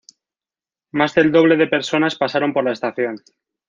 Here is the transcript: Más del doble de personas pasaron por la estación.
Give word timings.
Más 0.93 1.13
del 1.13 1.31
doble 1.31 1.57
de 1.57 1.67
personas 1.67 2.15
pasaron 2.15 2.53
por 2.53 2.63
la 2.63 2.71
estación. 2.71 3.17